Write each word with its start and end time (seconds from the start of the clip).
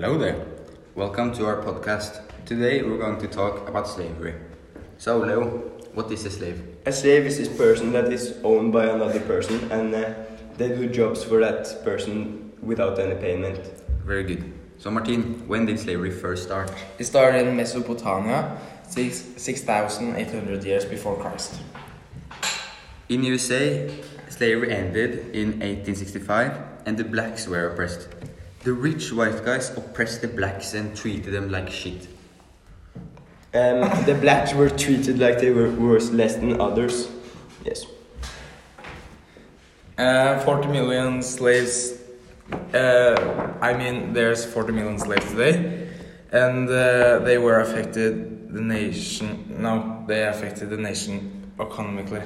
Hello 0.00 0.16
there. 0.16 0.46
Welcome 0.94 1.34
to 1.34 1.46
our 1.46 1.60
podcast. 1.60 2.22
Today 2.46 2.82
we're 2.82 2.98
going 2.98 3.18
to 3.18 3.26
talk 3.26 3.68
about 3.68 3.88
slavery. 3.88 4.32
So, 4.96 5.18
Leo, 5.18 5.48
what 5.92 6.08
is 6.12 6.24
a 6.24 6.30
slave? 6.30 6.62
A 6.86 6.92
slave 6.92 7.26
is 7.26 7.36
this 7.36 7.48
person 7.48 7.90
that 7.90 8.12
is 8.12 8.38
owned 8.44 8.72
by 8.72 8.84
another 8.84 9.18
person 9.18 9.58
and 9.72 9.92
uh, 9.92 10.14
they 10.56 10.68
do 10.68 10.88
jobs 10.88 11.24
for 11.24 11.40
that 11.40 11.82
person 11.82 12.52
without 12.62 12.96
any 13.00 13.16
payment. 13.16 13.58
Very 14.06 14.22
good. 14.22 14.52
So, 14.78 14.88
Martin, 14.92 15.48
when 15.48 15.66
did 15.66 15.80
slavery 15.80 16.12
first 16.12 16.44
start? 16.44 16.70
It 17.00 17.04
started 17.06 17.48
in 17.48 17.56
Mesopotamia, 17.56 18.56
six 18.86 19.24
6,800 19.36 20.62
years 20.62 20.84
before 20.84 21.16
Christ. 21.16 21.58
In 23.08 23.24
USA, 23.24 23.90
slavery 24.28 24.70
ended 24.70 25.34
in 25.34 25.58
1865 25.58 26.86
and 26.86 26.96
the 26.96 27.02
blacks 27.02 27.48
were 27.48 27.66
oppressed. 27.66 28.06
The 28.64 28.72
rich 28.72 29.12
white 29.12 29.44
guys 29.44 29.70
oppressed 29.76 30.20
the 30.20 30.28
blacks 30.28 30.74
and 30.74 30.96
treated 30.96 31.32
them 31.32 31.50
like 31.50 31.70
shit. 31.70 32.08
Um, 33.54 33.80
the 34.04 34.16
blacks 34.20 34.52
were 34.52 34.68
treated 34.68 35.18
like 35.18 35.38
they 35.38 35.50
were 35.50 35.70
worth 35.70 36.10
less 36.10 36.36
than 36.36 36.60
others. 36.60 37.08
Yes. 37.64 37.86
Uh, 39.96 40.38
40 40.40 40.68
million 40.68 41.22
slaves. 41.22 41.94
Uh, 42.74 43.52
I 43.60 43.74
mean, 43.74 44.12
there's 44.12 44.44
40 44.44 44.72
million 44.72 44.98
slaves 44.98 45.30
today, 45.30 45.88
and 46.32 46.68
uh, 46.68 47.20
they 47.20 47.38
were 47.38 47.60
affected 47.60 48.52
the 48.52 48.60
nation. 48.60 49.56
No, 49.58 50.04
they 50.06 50.26
affected 50.26 50.70
the 50.70 50.76
nation 50.76 51.52
economically. 51.60 52.22